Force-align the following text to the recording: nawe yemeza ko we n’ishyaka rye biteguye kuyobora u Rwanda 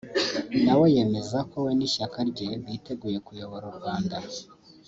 nawe 0.65 0.85
yemeza 0.95 1.37
ko 1.49 1.57
we 1.65 1.71
n’ishyaka 1.77 2.19
rye 2.29 2.47
biteguye 2.65 3.17
kuyobora 3.25 3.65
u 3.71 3.75
Rwanda 3.79 4.17